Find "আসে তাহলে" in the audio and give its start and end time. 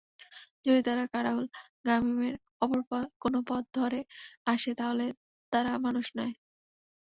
4.47-5.05